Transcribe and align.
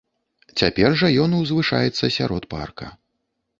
Цяпер 0.61 0.89
жа 1.01 1.11
ён 1.25 1.37
узвышаецца 1.41 2.11
сярод 2.19 2.51
парка. 2.57 2.93